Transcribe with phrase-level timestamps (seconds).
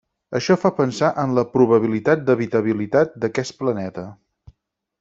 [0.37, 4.11] Això fa pensar en la probabilitat d'habitabilitat d'aquest planeta.